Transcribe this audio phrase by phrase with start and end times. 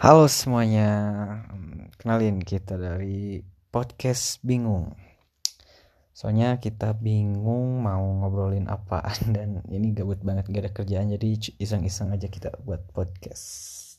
[0.00, 0.88] Halo semuanya,
[2.00, 4.96] kenalin kita dari podcast bingung.
[6.16, 12.16] Soalnya kita bingung mau ngobrolin apaan dan ini gabut banget gak ada kerjaan jadi iseng-iseng
[12.16, 13.89] aja kita buat podcast.